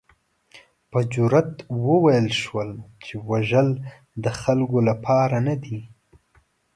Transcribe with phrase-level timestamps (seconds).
[0.91, 1.53] په جرات
[1.87, 2.69] وویل شول
[3.03, 3.69] چې وژل
[4.23, 5.79] د خلکو لپاره نه دي.